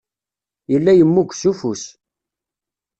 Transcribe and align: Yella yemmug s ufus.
Yella 0.71 0.91
yemmug 0.93 1.29
s 1.35 1.43
ufus. 1.51 1.83